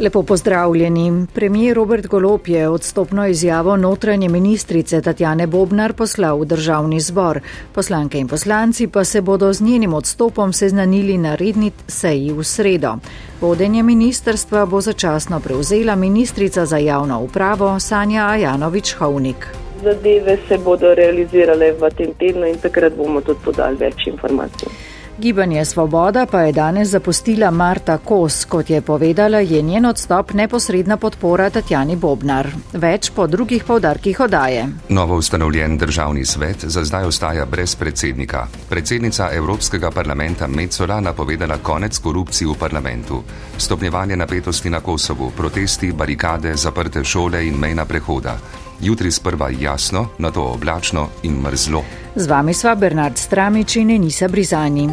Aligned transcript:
Lepo 0.00 0.22
pozdravljeni. 0.22 1.26
Premijer 1.34 1.76
Robert 1.76 2.06
Golop 2.06 2.48
je 2.48 2.68
odstopno 2.68 3.26
izjavo 3.26 3.76
notranje 3.76 4.28
ministrice 4.28 5.02
Tatjane 5.02 5.46
Bobnar 5.46 5.92
poslal 5.92 6.38
v 6.38 6.44
državni 6.44 7.00
zbor. 7.00 7.40
Poslanke 7.72 8.18
in 8.18 8.28
poslanci 8.28 8.86
pa 8.86 9.04
se 9.04 9.20
bodo 9.20 9.52
z 9.52 9.60
njenim 9.60 9.94
odstopom 9.94 10.52
seznanili 10.52 11.18
na 11.18 11.34
redni 11.34 11.70
seji 11.86 12.32
v 12.32 12.44
sredo. 12.44 12.94
Vodenje 13.40 13.82
ministerstva 13.82 14.66
bo 14.66 14.80
začasno 14.80 15.40
prevzela 15.40 15.94
ministrica 15.96 16.66
za 16.66 16.76
javno 16.76 17.20
upravo 17.20 17.80
Sanja 17.80 18.26
Ajanovič-Hovnik. 18.26 19.46
Zadeve 19.84 20.38
se 20.48 20.58
bodo 20.58 20.94
realizirale 20.94 21.72
v 21.72 21.90
tem 21.96 22.14
tednu 22.14 22.46
in 22.46 22.56
takrat 22.58 22.96
bomo 22.96 23.20
tudi 23.20 23.40
podali 23.44 23.76
več 23.76 24.06
informacij. 24.06 24.89
Gibanje 25.20 25.64
Svoboda 25.64 26.26
pa 26.26 26.40
je 26.40 26.52
danes 26.52 26.88
zapustila 26.88 27.50
Marta 27.50 27.98
Kos, 27.98 28.44
kot 28.44 28.70
je 28.70 28.80
povedala, 28.80 29.38
je 29.38 29.62
njen 29.62 29.86
odstop 29.86 30.32
neposredna 30.32 30.96
podpora 30.96 31.50
Tatjani 31.50 31.96
Bobnar. 31.96 32.48
Več 32.72 33.10
po 33.12 33.26
drugih 33.26 33.64
povdarkih 33.64 34.20
odaje. 34.20 34.64
Novo 34.88 35.16
ustanovljen 35.16 35.76
državni 35.78 36.24
svet 36.24 36.64
za 36.64 36.84
zdaj 36.84 37.04
ostaja 37.04 37.44
brez 37.46 37.76
predsednika. 37.76 38.46
Predsednica 38.68 39.28
Evropskega 39.32 39.90
parlamenta 39.90 40.46
Mecola 40.46 41.00
napovedala 41.00 41.58
konec 41.62 41.98
korupciji 41.98 42.48
v 42.48 42.56
parlamentu. 42.58 43.22
Stopnjevanje 43.58 44.16
napetosti 44.16 44.70
na 44.70 44.80
Kosovu, 44.80 45.30
protesti, 45.36 45.92
barikade, 45.92 46.56
zaprte 46.56 47.04
šole 47.04 47.46
in 47.46 47.60
mejna 47.60 47.84
prehoda. 47.84 48.38
Jutri 48.82 49.10
sprva 49.10 49.50
jasno, 49.60 50.06
na 50.18 50.30
to 50.30 50.42
oblačno 50.42 51.08
in 51.22 51.32
mrzlo. 51.32 51.82
Z 52.14 52.26
vami 52.26 52.54
sva 52.54 52.74
Bernard 52.74 53.18
Stramič 53.18 53.76
in 53.76 53.90
Enisa 53.90 54.28
Brizani. 54.28 54.88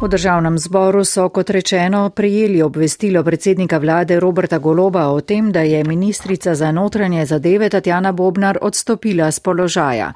V 0.00 0.08
državnem 0.08 0.58
zboru 0.58 1.04
so, 1.04 1.28
kot 1.28 1.50
rečeno, 1.50 2.10
prijeli 2.10 2.62
obvestilo 2.62 3.22
predsednika 3.24 3.78
vlade 3.78 4.20
Roberta 4.20 4.58
Goloba 4.58 5.08
o 5.08 5.20
tem, 5.20 5.52
da 5.52 5.60
je 5.60 5.84
ministrica 5.84 6.54
za 6.54 6.72
notranje 6.72 7.26
zadeve 7.26 7.68
Tatjana 7.68 8.12
Bobnar 8.12 8.58
odstopila 8.62 9.30
z 9.30 9.40
položaja. 9.40 10.12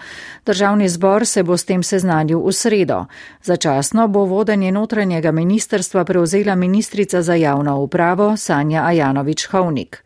Državni 0.46 0.88
zbor 0.88 1.26
se 1.26 1.42
bo 1.42 1.56
s 1.56 1.64
tem 1.64 1.82
seznanil 1.82 2.40
v 2.40 2.52
sredo. 2.52 3.04
Začasno 3.42 4.08
bo 4.08 4.24
vodenje 4.24 4.72
notranjega 4.72 5.32
ministerstva 5.32 6.04
prevzela 6.04 6.54
ministrica 6.54 7.22
za 7.22 7.34
javno 7.34 7.80
upravo 7.80 8.36
Sanja 8.36 8.84
Ajanovič-Hovnik. 8.84 9.96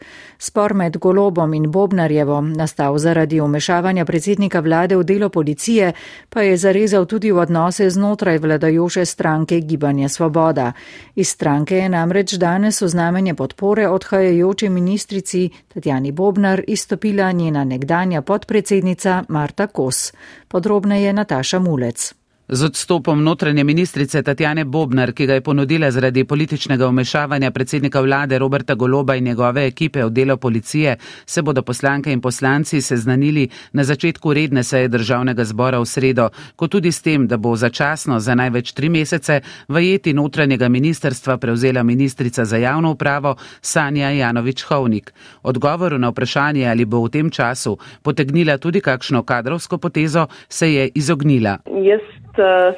Spor 0.42 0.74
med 0.74 0.96
Golobom 0.98 1.54
in 1.54 1.70
Bobnarjevom, 1.70 2.52
nastal 2.52 2.98
zaradi 2.98 3.40
umešavanja 3.40 4.04
predsednika 4.04 4.60
vlade 4.60 4.96
v 4.96 5.04
delo 5.04 5.28
policije, 5.28 5.92
pa 6.28 6.42
je 6.42 6.56
zarezal 6.56 7.06
tudi 7.06 7.30
v 7.30 7.38
odnose 7.38 7.86
znotraj 7.90 8.38
vladajoče 8.38 9.04
stranke 9.06 9.60
Gibanje 9.60 10.08
Svoboda. 10.08 10.72
Iz 11.14 11.28
stranke 11.28 11.76
je 11.76 11.88
namreč 11.88 12.32
danes 12.32 12.82
v 12.82 12.88
znamenje 12.88 13.34
podpore 13.34 13.86
odhajajoči 13.88 14.68
ministrici 14.68 15.50
Tatjani 15.74 16.12
Bobnar 16.12 16.64
izstopila 16.66 17.32
njena 17.32 17.64
nekdanja 17.64 18.22
podpredsednica 18.22 19.24
Marta 19.28 19.66
Kos. 19.66 20.12
Podrobneje 20.48 21.12
Nataša 21.12 21.58
Mulec. 21.58 22.21
Z 22.54 22.64
odstopom 22.64 23.22
notranje 23.24 23.64
ministrice 23.64 24.22
Tatjane 24.22 24.64
Bobnar, 24.64 25.12
ki 25.12 25.26
ga 25.26 25.34
je 25.34 25.40
ponudila 25.40 25.88
zaradi 25.90 26.24
političnega 26.24 26.88
umešavanja 26.88 27.50
predsednika 27.50 28.00
vlade 28.00 28.38
Roberta 28.38 28.74
Goloba 28.74 29.14
in 29.16 29.24
njegove 29.24 29.66
ekipe 29.66 30.04
v 30.04 30.10
delo 30.10 30.36
policije, 30.36 30.96
se 31.26 31.42
bodo 31.42 31.62
poslanke 31.62 32.12
in 32.12 32.20
poslanci 32.20 32.82
seznanili 32.82 33.48
na 33.72 33.84
začetku 33.84 34.34
redne 34.34 34.64
seje 34.64 34.88
državnega 34.88 35.44
zbora 35.44 35.78
v 35.80 35.86
sredo, 35.86 36.28
kot 36.56 36.70
tudi 36.70 36.92
s 36.92 37.02
tem, 37.02 37.26
da 37.26 37.36
bo 37.36 37.56
začasno 37.56 38.20
za 38.20 38.34
največ 38.34 38.72
tri 38.72 38.88
mesece 38.88 39.40
vajeti 39.68 40.12
notranjega 40.12 40.68
ministerstva 40.68 41.36
prevzela 41.36 41.82
ministrica 41.82 42.44
za 42.44 42.56
javno 42.56 42.90
upravo 42.90 43.36
Sanja 43.60 44.10
Janovič-Hovnik. 44.10 45.12
Odgovoru 45.42 45.98
na 45.98 46.08
vprašanje, 46.08 46.68
ali 46.68 46.84
bo 46.84 47.00
v 47.00 47.08
tem 47.08 47.30
času 47.30 47.78
potegnila 48.02 48.58
tudi 48.58 48.80
kakšno 48.80 49.22
kadrovsko 49.22 49.78
potezo, 49.78 50.26
se 50.48 50.72
je 50.72 50.90
izognila. 50.94 51.58
Jaz 51.64 52.21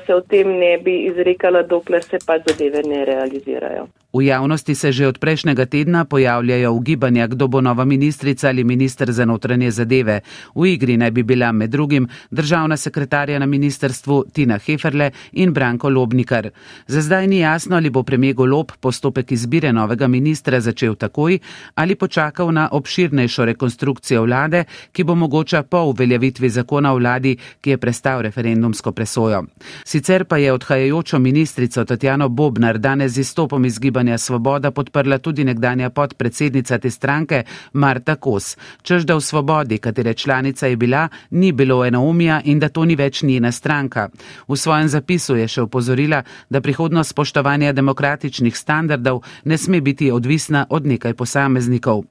se 0.07 0.15
o 0.15 0.21
tem 0.21 0.49
ne 0.59 0.79
bi 0.79 0.97
izrekala, 1.11 1.63
dokler 1.63 2.03
se 2.03 2.19
pa 2.27 2.39
zadeve 2.39 2.83
ne 2.83 3.05
realizirajo. 3.05 3.87
V 4.15 4.23
javnosti 4.23 4.75
se 4.75 4.93
že 4.93 5.09
od 5.09 5.19
prejšnjega 5.19 5.67
tedna 5.67 6.05
pojavljajo 6.05 6.73
ugibanja, 6.73 7.27
kdo 7.27 7.49
bo 7.49 7.61
nova 7.61 7.85
ministrica 7.85 8.49
ali 8.49 8.65
minister 8.65 9.13
za 9.13 9.25
notranje 9.25 9.71
zadeve. 9.71 10.21
V 10.55 10.67
igri 10.67 10.97
naj 10.97 11.11
bi 11.11 11.23
bila 11.23 11.53
med 11.53 11.71
drugim 11.71 12.09
državna 12.31 12.77
sekretarja 12.77 13.39
na 13.39 13.47
ministerstvu 13.47 14.25
Tina 14.33 14.59
Heferle 14.59 15.11
in 15.33 15.53
Branko 15.53 15.89
Lobnikar. 15.89 16.51
Za 16.87 17.03
zdaj 17.03 17.27
ni 17.27 17.39
jasno, 17.39 17.77
ali 17.77 17.91
bo 17.91 18.03
premijer 18.03 18.35
Golob 18.35 18.73
postopek 18.81 19.33
izbire 19.33 19.73
novega 19.73 20.07
ministra 20.09 20.61
začel 20.61 20.95
takoj 20.95 21.39
ali 21.75 21.95
počakal 21.95 22.53
na 22.53 22.69
obširnejšo 22.73 23.45
rekonstrukcijo 23.45 24.23
vlade, 24.23 24.65
ki 24.93 25.05
bo 25.05 25.15
mogoča 25.15 25.63
po 25.63 25.79
uveljavitvi 25.79 26.49
zakona 26.49 26.93
o 26.93 26.97
vladi, 26.97 27.37
ki 27.61 27.71
je 27.71 27.79
prestal 27.79 28.23
referendumsko 28.23 28.93
presojo. 28.93 29.45
Sicer 29.85 30.25
pa 30.25 30.37
je 30.37 30.53
odhajajočo 30.53 31.19
ministrico 31.19 31.85
Tatjano 31.85 32.29
Bobnar 32.29 32.79
danes 32.79 33.13
z 33.13 33.19
izstopom 33.19 33.65
iz 33.65 33.79
gibanja 33.79 34.04
Gibanja 34.05 34.19
Svoboda 34.19 34.71
podprla 34.71 35.19
tudi 35.19 35.45
nekdanja 35.45 35.91
podpredsednica 35.91 36.79
te 36.79 36.91
stranke 36.91 37.45
Marta 37.73 38.17
Kos, 38.17 38.57
čež 38.83 39.05
da 39.09 39.17
v 39.17 39.21
Svobodi, 39.21 39.79
katere 39.79 40.15
članica 40.15 40.67
je 40.67 40.77
bila, 40.77 41.09
ni 41.31 41.53
bilo 41.53 41.85
enoumija 41.85 42.41
in 42.45 42.61
da 42.61 42.69
to 42.69 42.85
ni 42.85 42.97
več 42.97 43.23
njena 43.23 43.53
stranka. 43.53 44.09
V 44.49 44.57
svojem 44.57 44.89
zapisu 44.89 45.37
je 45.37 45.49
še 45.49 45.63
upozorila, 45.63 46.23
da 46.51 46.61
prihodnost 46.61 47.11
spoštovanja 47.11 47.73
demokratičnih 47.73 48.57
standardov 48.57 49.25
ne 49.45 49.59
sme 49.59 49.81
biti 49.81 50.11
odvisna 50.13 50.67
od 50.71 50.87
nekaj 50.87 51.15
posameznikov. 51.15 52.05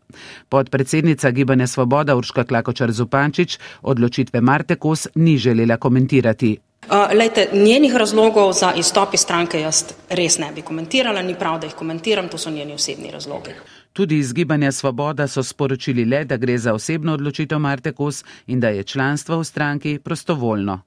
Podpredsednica 0.49 1.31
Gibanja 1.31 1.67
Svoboda 1.67 2.15
Urška 2.15 2.43
Klakočar 2.43 2.91
Zupančič 2.91 3.59
odločitve 3.81 4.41
Marte 4.41 4.75
Kos 4.75 5.07
ni 5.15 5.37
želela 5.37 5.77
komentirati. 5.77 6.72
Lejte, 7.13 7.47
njenih 7.53 7.95
razlogov 7.95 8.53
za 8.53 8.73
izstop 8.77 9.13
iz 9.13 9.19
stranke 9.19 9.59
jaz 9.59 9.83
res 10.09 10.37
ne 10.37 10.51
bi 10.55 10.61
komentirala, 10.61 11.21
ni 11.21 11.35
prav, 11.39 11.59
da 11.59 11.67
jih 11.67 11.75
komentiram, 11.75 12.27
to 12.27 12.37
so 12.37 12.49
njeni 12.49 12.73
osebni 12.73 13.11
razlogi. 13.11 13.55
Tudi 13.93 14.17
iz 14.17 14.33
Gibanja 14.33 14.71
Svoboda 14.71 15.27
so 15.27 15.43
sporočili 15.43 16.05
le, 16.05 16.23
da 16.25 16.37
gre 16.37 16.57
za 16.57 16.73
osebno 16.73 17.13
odločitev 17.13 17.59
Marte 17.59 17.91
Kos 17.91 18.23
in 18.47 18.59
da 18.59 18.69
je 18.69 18.83
članstvo 18.83 19.37
v 19.39 19.43
stranki 19.43 19.99
prostovoljno. 20.03 20.81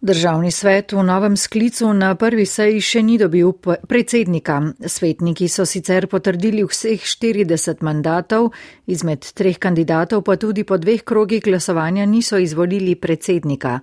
Državni 0.00 0.50
svet 0.50 0.92
v 0.92 1.02
novem 1.02 1.36
sklicu 1.36 1.88
na 1.92 2.12
prvi 2.14 2.44
seji 2.46 2.78
še 2.80 3.00
ni 3.02 3.16
dobil 3.18 3.48
predsednika. 3.58 4.60
Svetniki 4.86 5.48
so 5.50 5.64
sicer 5.66 6.06
potrdili 6.06 6.62
vseh 6.62 7.02
40 7.02 7.82
mandatov, 7.82 8.52
izmed 8.86 9.26
treh 9.34 9.58
kandidatov 9.58 10.22
pa 10.22 10.36
tudi 10.38 10.62
po 10.62 10.78
dveh 10.78 11.02
krogih 11.02 11.42
glasovanja 11.42 12.06
niso 12.06 12.38
izvolili 12.38 12.94
predsednika. 12.94 13.80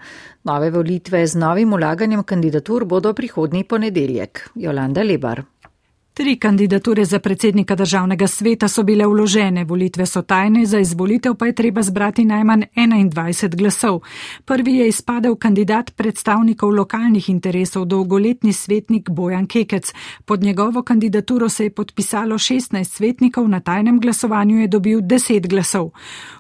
Nove 0.48 0.72
volitve 0.72 1.25
z 1.28 1.36
novim 1.36 1.74
ulaganjem 1.75 2.24
kandidatur 2.24 2.86
bodo 2.86 3.12
prihodnji 3.14 3.66
ponedeljek. 3.68 4.50
Jolanda 4.56 5.04
Lebar. 5.04 5.44
Tri 6.16 6.36
kandidature 6.40 7.06
za 7.06 7.20
predsednika 7.20 7.76
državnega 7.76 8.28
sveta 8.28 8.68
so 8.68 8.84
bile 8.84 9.06
vložene, 9.06 9.64
volitve 9.64 10.06
so 10.06 10.22
tajne, 10.22 10.66
za 10.66 10.80
izvolitev 10.80 11.34
pa 11.36 11.46
je 11.46 11.56
treba 11.56 11.81
zbrati 11.84 12.24
najmanj 12.26 12.64
21 12.75 13.56
glasov. 13.56 14.00
Prvi 14.45 14.75
je 14.75 14.88
izpadel 14.88 15.36
kandidat 15.36 15.92
predstavnikov 15.95 16.72
lokalnih 16.72 17.30
interesov, 17.30 17.86
dolgoletni 17.86 18.54
svetnik 18.54 19.10
Bojan 19.10 19.48
Kekec. 19.48 19.94
Pod 20.25 20.44
njegovo 20.44 20.84
kandidaturo 20.84 21.50
se 21.50 21.63
je 21.63 21.69
podpisalo 21.69 22.36
16 22.36 22.84
svetnikov, 22.84 23.50
na 23.50 23.60
tajnem 23.60 24.00
glasovanju 24.00 24.60
je 24.60 24.68
dobil 24.68 25.01
10 25.01 25.48
glasov. 25.48 25.92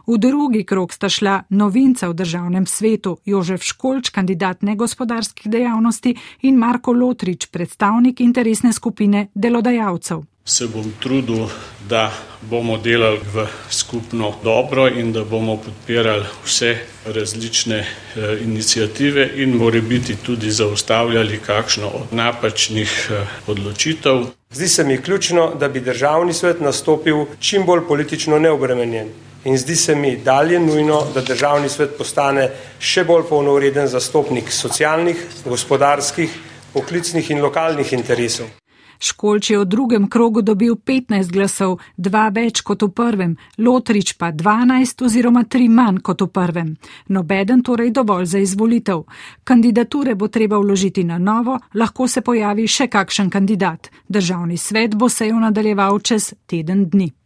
V 0.07 0.17
drugi 0.17 0.63
krok 0.63 0.93
sta 0.93 1.09
šla 1.09 1.43
novinca 1.49 2.07
v 2.09 2.13
državnem 2.13 2.65
svetu 2.65 3.17
Jožef 3.25 3.63
Školč, 3.63 4.09
kandidat 4.09 4.61
negospodarskih 4.61 5.51
dejavnosti 5.51 6.15
in 6.41 6.55
Marko 6.55 6.93
Lotrič, 6.93 7.47
predstavnik 7.51 8.21
interesne 8.21 8.73
skupine 8.73 9.27
delodajalcev 9.35 9.64
delodajalcev. 9.65 10.23
Se 10.45 10.67
bom 10.67 10.93
trudil, 10.99 11.47
da 11.89 12.11
bomo 12.41 12.77
delali 12.77 13.19
v 13.33 13.47
skupno 13.69 14.33
dobro 14.43 14.87
in 14.87 15.11
da 15.13 15.23
bomo 15.23 15.57
podpirali 15.57 16.25
vse 16.45 16.77
različne 17.05 17.77
eh, 17.79 18.37
inicijative 18.41 19.31
in 19.35 19.55
more 19.57 19.81
biti 19.81 20.15
tudi 20.15 20.51
zaustavljali 20.51 21.39
kakšno 21.45 21.87
od 21.87 22.13
napačnih 22.13 23.09
eh, 23.11 23.27
odločitev. 23.47 24.25
Zdi 24.51 24.67
se 24.67 24.83
mi 24.83 25.01
ključno, 25.01 25.55
da 25.59 25.69
bi 25.69 25.79
državni 25.79 26.33
svet 26.33 26.61
nastopil 26.61 27.25
čim 27.39 27.65
bolj 27.65 27.87
politično 27.87 28.39
neobremenjen. 28.39 29.09
In 29.45 29.57
zdi 29.57 29.75
se 29.75 29.95
mi 29.95 30.17
dalje 30.17 30.59
nujno, 30.59 31.07
da 31.13 31.21
državni 31.21 31.69
svet 31.69 31.97
postane 31.97 32.49
še 32.79 33.03
bolj 33.03 33.23
polnovreden 33.29 33.87
zastopnik 33.87 34.51
socialnih, 34.51 35.25
gospodarskih, 35.45 36.29
poklicnih 36.73 37.31
in 37.31 37.41
lokalnih 37.41 37.93
interesov. 37.93 38.64
Školč 38.99 39.49
je 39.49 39.59
v 39.59 39.65
drugem 39.65 40.07
krogu 40.09 40.41
dobil 40.41 40.75
15 40.75 41.31
glasov, 41.31 41.79
dva 41.97 42.29
več 42.29 42.61
kot 42.61 42.83
v 42.83 42.89
prvem, 42.89 43.35
Lotrič 43.57 44.15
pa 44.17 44.31
12 44.31 45.05
oziroma 45.05 45.43
3 45.43 45.69
manj 45.69 45.99
kot 46.03 46.21
v 46.21 46.29
prvem. 46.29 46.75
Nobeden 47.09 47.63
torej 47.63 47.91
dovolj 47.91 48.25
za 48.25 48.39
izvolitev. 48.39 49.03
Kandidature 49.43 50.15
bo 50.15 50.27
treba 50.27 50.57
vložiti 50.57 51.03
na 51.03 51.17
novo, 51.17 51.59
lahko 51.73 52.07
se 52.07 52.21
pojavi 52.21 52.67
še 52.67 52.87
kakšen 52.87 53.29
kandidat. 53.29 53.91
Državni 54.07 54.57
svet 54.57 54.95
bo 54.95 55.09
sejo 55.09 55.39
nadaljeval 55.39 55.99
čez 55.99 56.33
teden 56.47 56.89
dni. 56.89 57.24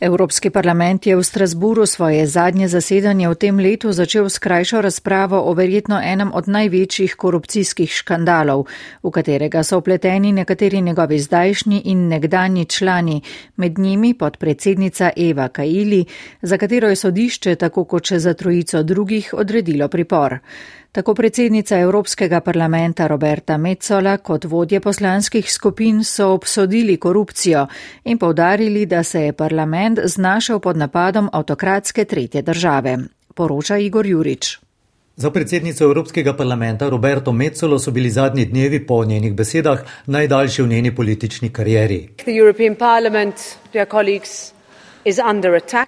Evropski 0.00 0.50
parlament 0.50 1.06
je 1.06 1.16
v 1.16 1.22
Strasburu 1.22 1.86
svoje 1.86 2.26
zadnje 2.26 2.68
zasedanje 2.68 3.28
v 3.28 3.34
tem 3.34 3.58
letu 3.58 3.92
začel 3.92 4.26
s 4.26 4.38
krajšo 4.38 4.80
razpravo 4.82 5.38
o 5.38 5.54
verjetno 5.54 6.00
enem 6.02 6.32
od 6.34 6.48
največjih 6.48 7.14
korupcijskih 7.14 7.90
škandalov, 7.90 8.66
v 9.02 9.10
katerega 9.10 9.62
so 9.62 9.78
upleteni 9.78 10.32
nekateri 10.32 10.82
njegovi 10.82 11.18
zdajšnji 11.18 11.82
in 11.84 12.08
nekdanji 12.08 12.64
člani, 12.64 13.22
med 13.56 13.78
njimi 13.78 14.14
podpredsednica 14.14 15.10
Eva 15.16 15.48
Kaili, 15.48 16.04
za 16.42 16.58
katero 16.58 16.88
je 16.88 16.96
sodišče, 16.96 17.54
tako 17.54 17.84
kot 17.84 18.06
še 18.06 18.18
za 18.18 18.34
trojico 18.34 18.82
drugih, 18.82 19.30
odredilo 19.34 19.88
pripor. 19.88 20.38
Tako 20.94 21.14
predsednica 21.14 21.78
Evropskega 21.78 22.38
parlamenta 22.40 23.06
Roberta 23.10 23.56
Metzola 23.58 24.12
kot 24.22 24.44
vodje 24.44 24.78
poslanskih 24.80 25.52
skupin 25.52 26.04
so 26.04 26.28
obsodili 26.30 26.96
korupcijo 26.96 27.66
in 28.04 28.18
povdarili, 28.18 28.86
da 28.86 29.02
se 29.02 29.22
je 29.22 29.32
parlament 29.32 29.98
znašel 30.04 30.60
pod 30.60 30.76
napadom 30.76 31.30
avtokratske 31.32 32.04
tretje 32.04 32.42
države. 32.42 32.98
Poroča 33.34 33.78
Igor 33.78 34.06
Jurič. 34.06 34.58
Za 35.16 35.30
predsednico 35.30 35.84
Evropskega 35.84 36.36
parlamenta 36.36 36.88
Roberto 36.88 37.32
Mezzolo 37.32 37.78
so 37.78 37.90
bili 37.90 38.10
zadnji 38.10 38.44
dnevi 38.44 38.86
po 38.86 39.04
njenih 39.04 39.34
besedah 39.34 39.82
najdaljši 40.06 40.62
v 40.62 40.68
njeni 40.68 40.94
politični 40.94 41.48
karieri. 41.48 42.08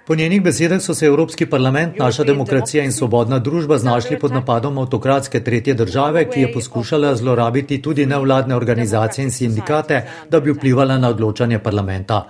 Po 0.05 0.15
njenih 0.15 0.41
besedah 0.41 0.81
so 0.81 0.93
se 0.93 1.05
Evropski 1.05 1.45
parlament, 1.45 1.97
naša 1.97 2.23
demokracija 2.23 2.83
in 2.83 2.91
svobodna 2.91 3.39
družba 3.39 3.77
znašli 3.77 4.19
pod 4.19 4.31
napadom 4.31 4.77
avtokratske 4.77 5.39
tretje 5.43 5.73
države, 5.73 6.29
ki 6.29 6.41
je 6.41 6.51
poskušala 6.53 7.15
zlorabiti 7.15 7.81
tudi 7.81 8.05
nevladne 8.05 8.55
organizacije 8.55 9.25
in 9.25 9.31
sindikate, 9.31 10.01
da 10.29 10.39
bi 10.39 10.51
vplivala 10.51 10.97
na 10.97 11.09
odločanje 11.09 11.59
parlamenta. 11.59 12.27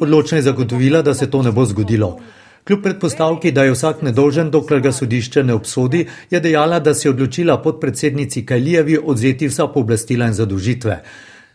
Odločno 0.00 0.38
je 0.38 0.42
zagotovila, 0.42 1.02
da 1.02 1.14
se 1.14 1.30
to 1.30 1.42
ne 1.42 1.52
bo 1.52 1.64
zgodilo. 1.64 2.16
Kljub 2.64 2.82
predpostavki, 2.82 3.52
da 3.52 3.64
je 3.64 3.72
vsak 3.72 4.02
nedolžen, 4.02 4.50
dokler 4.50 4.80
ga 4.80 4.92
sodišče 4.92 5.44
ne 5.44 5.54
obsodi, 5.54 6.06
je 6.30 6.40
dejala, 6.40 6.80
da 6.80 6.94
si 6.94 7.08
je 7.08 7.10
odločila 7.10 7.62
podpredsednici 7.62 8.46
Kajlijevi 8.46 8.98
odzeti 9.04 9.48
vsa 9.48 9.66
pooblastila 9.66 10.26
in 10.26 10.32
zadužitve. 10.32 11.02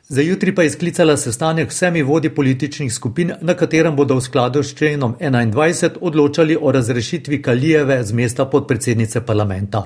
Za 0.08 0.22
jutri 0.22 0.56
pa 0.56 0.64
je 0.64 0.70
sklicala 0.70 1.18
sestanek 1.18 1.70
vsemi 1.70 2.04
vodi 2.04 2.30
političnih 2.30 2.94
skupin, 2.94 3.32
na 3.42 3.54
katerem 3.54 3.96
bodo 3.96 4.16
v 4.16 4.22
skladu 4.22 4.62
s 4.64 4.76
členom 4.78 5.16
21 5.20 5.98
odločali 6.02 6.58
o 6.62 6.72
razrešitvi 6.72 7.42
Kalijeve 7.42 8.04
z 8.04 8.14
mesta 8.14 8.46
podpredsednice 8.46 9.26
parlamenta. 9.26 9.82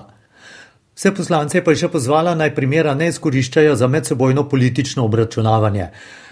Vse 0.95 1.13
poslance 1.15 1.63
pa 1.63 1.71
je 1.71 1.85
še 1.85 1.87
pozvala 1.87 2.35
naj 2.35 2.51
primera 2.55 2.95
ne 2.99 3.07
izkoriščajo 3.07 3.75
za 3.75 3.87
medsebojno 3.87 4.43
politično 4.49 5.05
obračunavanje. 5.05 5.87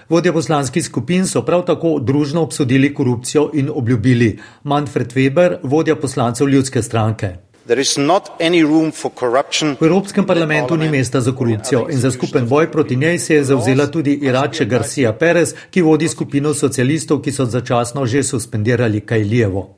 Vodje 0.10 0.34
poslanskih 0.34 0.84
skupin 0.84 1.28
so 1.28 1.46
prav 1.48 1.64
tako 1.66 2.00
družno 2.00 2.44
obsodili 2.44 2.94
korupcijo 2.94 3.50
in 3.54 3.72
obljubili 3.74 4.40
Manfred 4.64 5.14
Weber, 5.16 5.58
vodja 5.64 5.96
poslancev 5.96 6.50
ljudske 6.50 6.84
stranke. 6.84 7.47
V 9.80 9.86
Evropskem 9.86 10.26
parlamentu 10.26 10.76
ni 10.76 10.90
mesta 10.90 11.22
za 11.22 11.32
korupcijo 11.32 11.88
in 11.90 12.00
za 12.00 12.12
skupen 12.12 12.48
boj 12.48 12.72
proti 12.72 12.96
njej 12.96 13.20
se 13.20 13.34
je 13.36 13.44
zauzela 13.44 13.88
tudi 13.88 14.14
Irače 14.14 14.66
Garcia 14.66 15.14
Perez, 15.14 15.54
ki 15.70 15.82
vodi 15.82 16.08
skupino 16.08 16.54
socialistov, 16.54 17.22
ki 17.22 17.32
so 17.32 17.46
začasno 17.46 18.06
že 18.06 18.24
suspendirali 18.24 19.02
Kajlijevo. 19.02 19.76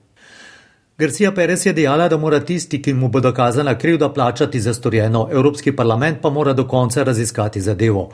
Garcia 0.97 1.31
Perez 1.31 1.65
je 1.65 1.73
dejala, 1.73 2.07
da 2.07 2.17
mora 2.17 2.39
tisti, 2.39 2.81
ki 2.81 2.93
mu 2.93 3.07
bo 3.07 3.19
dokazana 3.19 3.77
krivda, 3.77 4.13
plačati 4.13 4.61
za 4.61 4.73
storjeno, 4.73 5.27
Evropski 5.31 5.75
parlament 5.75 6.21
pa 6.21 6.29
mora 6.29 6.53
do 6.53 6.67
konca 6.67 7.03
raziskati 7.03 7.61
zadevo. 7.61 8.09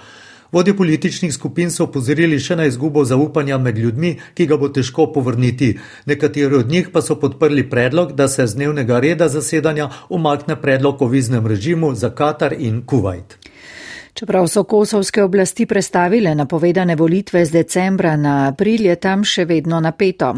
Vodje 0.56 0.78
političnih 0.78 1.34
skupin 1.34 1.72
so 1.72 1.84
opozorili 1.84 2.38
še 2.40 2.56
na 2.56 2.66
izgubo 2.70 3.02
zaupanja 3.04 3.58
med 3.60 3.78
ljudmi, 3.78 4.14
ki 4.40 4.46
ga 4.48 4.56
bo 4.62 4.70
težko 4.72 5.10
povrniti. 5.12 5.74
Nekateri 6.08 6.56
od 6.62 6.72
njih 6.72 6.88
pa 6.94 7.02
so 7.04 7.18
podprli 7.20 7.66
predlog, 7.70 8.14
da 8.16 8.30
se 8.32 8.46
z 8.48 8.56
dnevnega 8.56 9.02
reda 9.04 9.28
zasedanja 9.28 9.90
umakne 10.10 10.56
predlog 10.62 11.02
o 11.02 11.12
viznem 11.12 11.48
režimu 11.48 11.92
za 11.96 12.14
Katar 12.16 12.56
in 12.56 12.86
Kuwait. 12.88 13.36
Čeprav 14.16 14.48
so 14.48 14.64
kosovske 14.64 15.24
oblasti 15.24 15.66
prestavile 15.66 16.36
napovedane 16.36 16.96
volitve 16.96 17.46
z 17.46 17.52
decembra 17.52 18.16
na 18.16 18.48
april, 18.48 18.86
je 18.88 18.96
tam 18.96 19.24
še 19.28 19.44
vedno 19.46 19.82
napeto. 19.84 20.30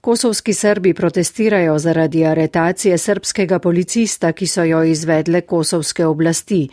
Kosovski 0.00 0.54
Srbi 0.54 0.94
protestirajo 0.94 1.74
zaradi 1.78 2.22
aretacije 2.24 2.98
srpskega 2.98 3.58
policista, 3.58 4.30
ki 4.32 4.46
so 4.46 4.62
jo 4.62 4.84
izvedle 4.86 5.40
kosovske 5.40 6.06
oblasti. 6.06 6.68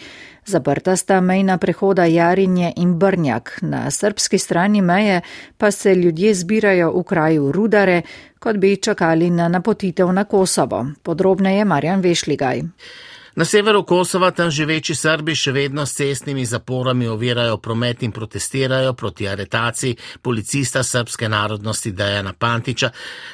Zaprta 0.46 0.96
sta 0.96 1.22
mejna 1.22 1.58
prehoda 1.58 2.06
Jarinje 2.06 2.74
in 2.76 3.00
Brnjak. 3.00 3.60
Na 3.62 3.92
srpski 3.92 4.38
strani 4.38 4.82
meje 4.82 5.22
pa 5.58 5.72
se 5.72 5.96
ljudje 5.96 6.34
zbirajo 6.34 6.92
v 6.92 7.04
kraju 7.04 7.52
Rudare, 7.52 8.02
kot 8.40 8.58
bi 8.58 8.76
čakali 8.78 9.30
na 9.30 9.48
napotitev 9.48 10.14
na 10.14 10.24
Kosovo. 10.24 10.86
Podrobneje 11.04 11.66
Marjan 11.66 12.02
Vešligaj. 12.02 12.62
Na 13.36 13.46
severu 13.46 13.84
Kosova 13.84 14.32
tam 14.32 14.50
živeči 14.52 14.96
Srbi 14.96 15.36
še 15.40 15.54
vedno 15.56 15.86
s 15.86 15.96
cestnimi 15.96 16.44
zaporami 16.46 17.08
ovirajo 17.08 17.58
promet 17.58 18.04
in 18.04 18.12
protestirajo 18.12 18.94
proti 18.94 19.28
aretaciji 19.28 19.96
policista 20.22 20.84
srpske 20.84 21.30
narodnosti 21.30 21.92
Dajana 21.92 22.34
Pantiča, 22.34 22.90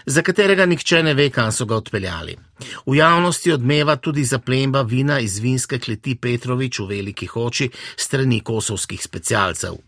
za 0.05 0.21
katerega 0.21 0.65
nihče 0.65 1.01
ne 1.03 1.13
ve, 1.13 1.29
kam 1.29 1.51
so 1.51 1.65
ga 1.65 1.75
odpeljali. 1.75 2.38
V 2.85 2.95
javnosti 2.95 3.51
odmeva 3.51 3.95
tudi 3.95 4.23
zaplemba 4.23 4.81
vina 4.81 5.19
iz 5.19 5.39
vinske 5.39 5.79
kleti 5.79 6.15
Petrovič 6.15 6.79
v 6.79 6.88
velikih 6.89 7.35
oči 7.38 7.69
strani 7.95 8.41
kosovskih 8.41 9.01
specialcev. 9.01 9.81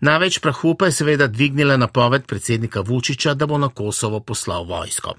Največ 0.00 0.40
prahu 0.42 0.74
pa 0.74 0.90
je 0.90 0.98
seveda 0.98 1.26
dvignila 1.26 1.76
napoved 1.76 2.26
predsednika 2.26 2.80
Vučiča, 2.80 3.34
da 3.34 3.46
bo 3.46 3.58
na 3.58 3.68
Kosovo 3.68 4.20
poslal 4.20 4.64
vojsko. 4.64 5.14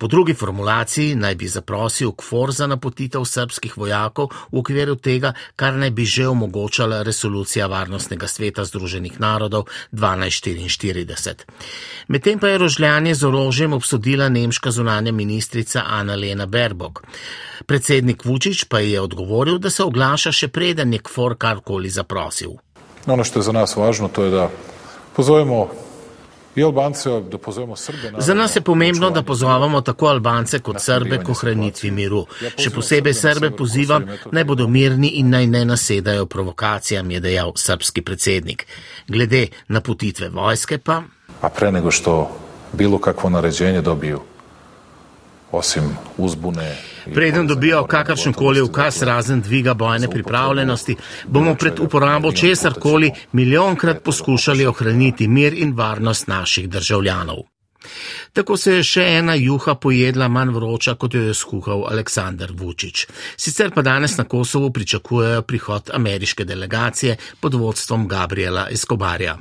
Po 0.00 0.06
drugi 0.06 0.34
formulaciji 0.34 1.14
naj 1.14 1.34
bi 1.34 1.48
zaprosil 1.48 2.12
KFOR 2.12 2.52
za 2.52 2.66
napotitev 2.66 3.24
srpskih 3.24 3.76
vojakov 3.76 4.30
v 4.52 4.58
okviru 4.58 4.94
tega, 4.96 5.34
kar 5.56 5.74
naj 5.76 5.90
bi 5.90 6.06
že 6.08 6.24
omogočala 6.28 7.02
resolucija 7.02 7.66
Varnostnega 7.68 8.28
sveta 8.28 8.64
Združenih 8.64 9.20
narodov 9.20 9.66
1244. 9.92 11.44
Medtem 12.08 12.38
pa 12.38 12.48
je 12.48 12.58
rožljanje 12.58 13.14
z 13.14 13.26
orožjem 13.28 13.72
obsodila 13.72 14.28
nemška 14.28 14.70
zunanja 14.70 15.12
ministrica 15.12 15.84
Anna 15.86 16.16
Lena 16.16 16.46
Berbok. 16.46 17.02
Predsednik 17.66 18.24
Vučić 18.24 18.64
pa 18.64 18.80
je 18.80 19.00
odgovoril, 19.00 19.58
da 19.58 19.70
se 19.70 19.84
oglaša 19.84 20.32
še 20.32 20.48
preden 20.48 20.96
je 20.96 21.02
KFOR 21.04 21.36
karkoli 21.36 21.90
zaprosil. 21.90 22.56
No, 23.06 23.12
ono 23.12 23.24
što 23.24 23.38
je 23.38 23.42
za 23.42 23.52
nas 23.52 23.76
važno, 23.76 24.08
to 24.08 24.24
je 24.24 24.30
da 24.30 24.48
pozovemo 25.16 25.68
Za 28.18 28.34
nas 28.34 28.56
je 28.56 28.60
pomembno, 28.60 29.10
da 29.10 29.22
pozovemo 29.22 29.80
tako 29.80 30.06
Albance 30.06 30.58
kot 30.58 30.76
Srbe 30.80 31.18
k 31.24 31.28
ohranitvi 31.28 31.90
miru. 31.90 32.24
Še 32.58 32.70
posebej 32.74 33.14
Srbe 33.14 33.50
pozivam, 33.56 34.06
naj 34.32 34.44
bodo 34.44 34.66
mirni 34.68 35.12
in 35.20 35.30
naj 35.30 35.46
ne 35.46 35.64
nasedajo 35.64 36.26
provokacijam, 36.26 37.10
je 37.10 37.20
dejal 37.20 37.52
srpski 37.56 38.02
predsednik. 38.02 38.66
Glede 39.08 39.46
napotitve 39.68 40.28
vojske 40.28 40.78
pa. 40.78 41.02
A 41.40 41.48
pre 41.48 41.72
nego 41.72 41.90
što 41.90 42.30
bilo 42.72 42.98
kakvo 42.98 43.30
naređenje 43.30 43.80
dobiju, 43.80 44.20
osim 45.52 45.96
uzbune. 46.16 46.76
Preden 47.14 47.46
dobijo 47.46 47.84
kakršen 47.86 48.32
koli 48.32 48.60
ukaz 48.60 49.02
razen 49.02 49.40
dviga 49.40 49.74
bojne 49.74 50.10
pripravljenosti, 50.10 50.96
bomo 51.26 51.54
pred 51.54 51.80
uporabo 51.80 52.32
česar 52.32 52.74
koli 52.80 53.12
milijonkrat 53.32 54.02
poskušali 54.02 54.66
ohraniti 54.66 55.28
mir 55.28 55.54
in 55.54 55.72
varnost 55.76 56.26
naših 56.26 56.68
državljanov. 56.68 57.36
Tako 58.32 58.56
se 58.56 58.74
je 58.74 58.82
še 58.84 59.04
ena 59.18 59.34
juha 59.34 59.74
pojedla 59.74 60.28
manj 60.28 60.52
vroča, 60.54 60.94
kot 60.94 61.14
jo 61.14 61.22
je 61.22 61.34
skuhal 61.34 61.86
Aleksandr 61.90 62.52
Vučić. 62.52 63.06
Sicer 63.36 63.72
pa 63.74 63.82
danes 63.82 64.16
na 64.16 64.24
Kosovu 64.24 64.70
pričakujejo 64.70 65.42
prihod 65.42 65.90
ameriške 65.94 66.44
delegacije 66.44 67.16
pod 67.40 67.54
vodstvom 67.54 68.08
Gabriela 68.08 68.68
Escobarja. 68.70 69.38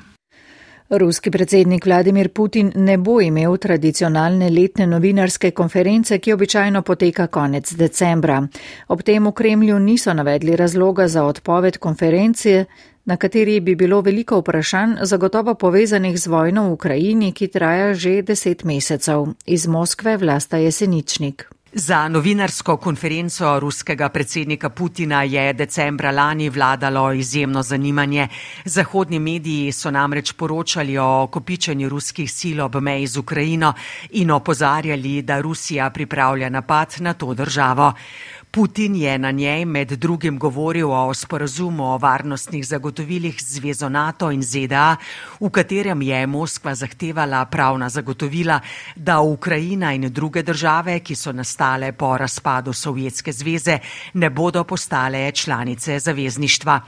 Ruski 0.89 1.31
predsednik 1.31 1.85
Vladimir 1.85 2.29
Putin 2.29 2.71
ne 2.75 2.97
bo 2.97 3.19
imel 3.21 3.57
tradicionalne 3.57 4.47
letne 4.49 4.87
novinarske 4.87 5.51
konference, 5.51 6.17
ki 6.17 6.33
običajno 6.33 6.81
poteka 6.81 7.27
konec 7.27 7.73
decembra. 7.77 8.39
Ob 8.87 9.03
tem 9.05 9.27
v 9.27 9.31
Kremlju 9.31 9.77
niso 9.79 10.13
navedli 10.13 10.55
razloga 10.55 11.07
za 11.07 11.23
odpoved 11.23 11.77
konferencije, 11.77 12.65
na 13.05 13.17
kateri 13.17 13.59
bi 13.59 13.75
bilo 13.75 14.01
veliko 14.01 14.39
vprašanj 14.41 14.97
zagotovo 15.01 15.53
povezanih 15.53 16.17
z 16.17 16.27
vojno 16.27 16.69
v 16.69 16.71
Ukrajini, 16.71 17.31
ki 17.33 17.47
traja 17.47 17.93
že 17.93 18.21
deset 18.21 18.63
mesecev. 18.63 19.27
Iz 19.45 19.67
Moskve 19.67 20.17
vlasta 20.17 20.57
jeseničnik. 20.57 21.49
Za 21.73 22.07
novinarsko 22.07 22.77
konferenco 22.77 23.59
ruskega 23.59 24.09
predsednika 24.09 24.69
Putina 24.69 25.23
je 25.23 25.53
decembra 25.53 26.11
lani 26.11 26.49
vladalo 26.49 27.11
izjemno 27.13 27.61
zanimanje. 27.63 28.27
Zahodni 28.65 29.19
mediji 29.19 29.71
so 29.71 29.91
namreč 29.91 30.31
poročali 30.33 30.97
o 30.97 31.27
kopičenju 31.31 31.89
ruskih 31.89 32.31
sil 32.37 32.61
ob 32.65 32.75
meji 32.81 33.07
z 33.07 33.17
Ukrajino 33.17 33.73
in 34.09 34.31
opozarjali, 34.31 35.21
da 35.21 35.41
Rusija 35.41 35.89
pripravlja 35.89 36.49
napad 36.49 36.95
na 36.99 37.13
to 37.13 37.33
državo. 37.33 37.93
Putin 38.51 38.95
je 38.95 39.17
na 39.17 39.31
njej 39.31 39.65
med 39.65 39.91
drugim 39.91 40.39
govoril 40.39 40.91
o 40.91 41.13
sporazumu 41.13 41.83
o 41.83 41.97
varnostnih 41.97 42.65
zagotovilih 42.67 43.35
z 43.41 43.45
Zvezo 43.45 43.89
NATO 43.89 44.31
in 44.31 44.41
ZDA, 44.43 44.95
v 45.39 45.49
katerem 45.49 46.01
je 46.01 46.27
Moskva 46.27 46.73
zahtevala 46.75 47.45
pravna 47.45 47.89
zagotovila, 47.89 48.59
da 48.95 49.19
Ukrajina 49.21 49.93
in 49.93 50.09
druge 50.09 50.41
države, 50.43 50.99
ki 50.99 51.15
so 51.15 51.31
nastale 51.31 51.91
po 51.91 52.17
razpadu 52.17 52.73
Sovjetske 52.73 53.31
zveze, 53.31 53.79
ne 54.13 54.29
bodo 54.29 54.63
postale 54.63 55.31
članice 55.31 55.99
zavezništva. 55.99 56.81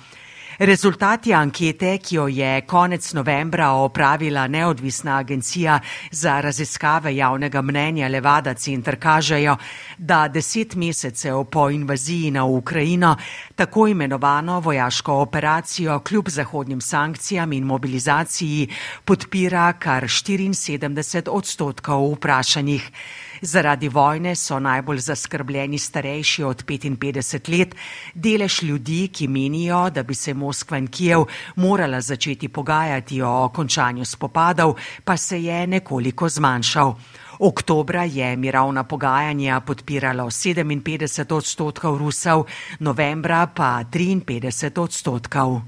Rezultati 0.62 1.34
ankete, 1.34 1.96
ki 1.98 2.16
jo 2.16 2.28
je 2.30 2.62
konec 2.70 3.14
novembra 3.18 3.72
opravila 3.82 4.44
neodvisna 4.48 5.16
agencija 5.18 5.80
za 6.12 6.36
raziskave 6.42 7.16
javnega 7.16 7.62
mnenja 7.62 8.08
Levada 8.08 8.54
Center, 8.54 9.00
kažejo, 9.00 9.56
da 9.98 10.28
deset 10.28 10.76
mesecev 10.76 11.44
po 11.44 11.70
invaziji 11.70 12.32
na 12.32 12.46
Ukrajino 12.46 13.16
tako 13.56 13.88
imenovano 13.88 14.60
vojaško 14.60 15.14
operacijo 15.14 16.00
kljub 16.00 16.30
zahodnim 16.30 16.82
sankcijam 16.82 17.54
in 17.54 17.64
mobilizaciji 17.64 18.70
podpira 19.06 19.74
kar 19.74 20.04
74 20.04 21.30
odstotkov 21.30 22.14
vprašanih. 22.14 22.92
Zaradi 23.41 23.89
vojne 23.89 24.35
so 24.35 24.59
najbolj 24.59 24.99
zaskrbljeni 24.99 25.79
starejši 25.79 26.43
od 26.43 26.65
55 26.65 27.59
let, 27.59 27.75
delež 28.15 28.63
ljudi, 28.63 29.09
ki 29.09 29.29
menijo, 29.29 29.91
da 29.91 30.03
bi 30.03 30.15
se 30.15 30.35
Moskva 30.35 30.79
in 30.79 30.87
Kijev 30.87 31.25
morala 31.57 32.01
začeti 32.01 32.49
pogajati 32.49 33.23
o 33.23 33.49
končanju 33.55 34.05
spopadov, 34.05 34.75
pa 35.05 35.17
se 35.17 35.43
je 35.43 35.67
nekoliko 35.67 36.29
zmanjšal. 36.29 36.95
Oktobra 37.39 38.05
je 38.05 38.37
mirovna 38.37 38.85
pogajanja 38.85 39.61
podpiralo 39.61 40.25
57 40.25 41.33
odstotkov 41.35 41.99
Rusov, 41.99 42.45
novembra 42.81 43.47
pa 43.47 43.85
53 43.93 44.81
odstotkov. 44.81 45.61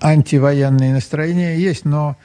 Antivojenne 0.00 0.92
nastrojение 0.92 1.62
есть, 1.62 1.84
но 1.84 2.16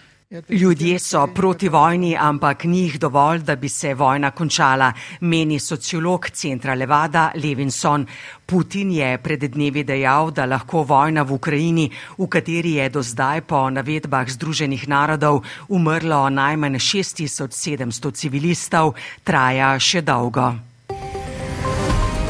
Ljudje 0.49 0.99
so 0.99 1.27
proti 1.27 1.69
vojni, 1.69 2.17
ampak 2.17 2.65
ni 2.65 2.79
jih 2.83 2.99
dovolj, 3.01 3.43
da 3.45 3.57
bi 3.57 3.69
se 3.69 3.95
vojna 3.95 4.31
končala, 4.31 4.93
meni 5.21 5.59
sociolog 5.61 6.31
centra 6.31 6.75
Levada 6.75 7.33
Levinson. 7.35 8.07
Putin 8.47 8.91
je 8.93 9.19
pred 9.19 9.45
dnevi 9.45 9.85
dejal, 9.85 10.31
da 10.31 10.47
lahko 10.47 10.83
vojna 10.89 11.23
v 11.23 11.33
Ukrajini, 11.33 11.91
v 12.19 12.29
kateri 12.29 12.73
je 12.81 12.89
do 12.89 13.03
zdaj 13.03 13.41
po 13.41 13.71
navedbah 13.71 14.29
Združenih 14.29 14.89
narodov 14.89 15.43
umrlo 15.69 16.29
najmanj 16.29 16.79
6700 16.81 18.13
civilistov, 18.13 18.95
traja 19.25 19.77
še 19.79 20.01
dolgo. 20.01 20.55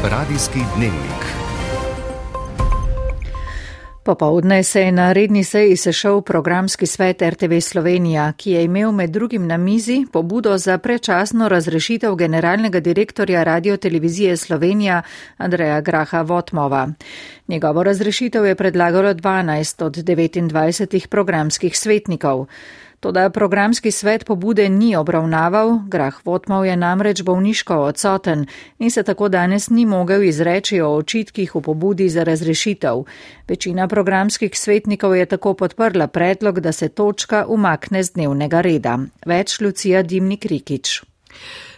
Radijski 0.03 0.67
dnevnik. 0.75 1.42
Popovdne 4.05 4.63
se 4.63 4.81
je 4.81 4.93
na 4.93 5.13
redni 5.13 5.45
seji 5.45 5.77
sešel 5.77 6.21
programski 6.21 6.87
svet 6.87 7.23
RTV 7.23 7.61
Slovenija, 7.61 8.33
ki 8.37 8.51
je 8.51 8.65
imel 8.65 8.93
med 8.93 9.11
drugim 9.11 9.47
na 9.47 9.57
mizi 9.57 10.07
pobudo 10.13 10.59
za 10.59 10.79
prečasno 10.79 11.49
razrešitev 11.49 12.15
generalnega 12.15 12.81
direktorja 12.81 13.43
radiotelevizije 13.43 14.37
Slovenija 14.37 15.03
Andreja 15.37 15.81
Graha 15.81 16.23
Votmova. 16.23 16.89
Njegovo 17.49 17.83
razrešitev 17.83 18.47
je 18.47 18.55
predlagalo 18.55 19.15
12 19.15 19.85
od 19.85 19.97
29 19.97 21.07
programskih 21.07 21.79
svetnikov. 21.79 22.47
Toda 23.03 23.31
programski 23.31 23.91
svet 23.91 24.25
pobude 24.25 24.69
ni 24.69 24.97
obravnaval, 24.97 25.81
Grah 25.91 26.15
Votmov 26.25 26.67
je 26.67 26.77
namreč 26.77 27.23
bolniško 27.23 27.75
odsoten 27.75 28.47
in 28.79 28.91
se 28.91 29.03
tako 29.03 29.29
danes 29.29 29.71
ni 29.71 29.87
mogel 29.87 30.23
izreči 30.23 30.81
o 30.81 30.93
očitkih 30.97 31.55
v 31.55 31.61
pobudi 31.61 32.09
za 32.09 32.23
razrešitev. 32.23 33.03
Večina 33.49 33.89
programskih 33.89 34.59
svetnikov 34.59 35.17
je 35.17 35.27
tako 35.27 35.55
podprla 35.55 36.07
predlog, 36.07 36.61
da 36.61 36.73
se 36.73 36.89
točka 36.89 37.45
umakne 37.49 38.03
z 38.03 38.13
dnevnega 38.13 38.61
reda. 38.61 38.99
Več 39.27 39.61
Lucija 39.61 40.03
Dimnik 40.03 40.47
Rikič. 40.47 41.03